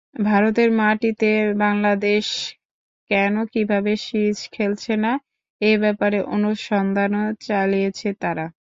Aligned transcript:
ভারতের 0.23 0.69
মাটিতে 0.79 1.29
বাংলাদেশ 1.61 2.25
কেন 3.09 3.33
কোনো 3.47 3.75
সিরিজ 4.03 4.39
খেলছে 4.55 4.93
না—এ 5.03 5.71
ব্যাপারে 5.83 6.19
অনুসন্ধানও 6.35 7.25
চালিয়েছে 7.45 8.09
তারা। 8.21 8.45